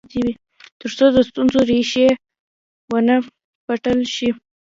[0.79, 2.07] تر څو د ستونزو ریښې
[2.89, 3.15] و نه
[3.65, 4.29] پلټل شي.